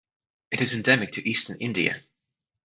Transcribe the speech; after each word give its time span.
It 0.49 0.61
is 0.61 0.73
endemic 0.73 1.11
to 1.11 1.29
eastern 1.29 1.57
India. 1.59 2.01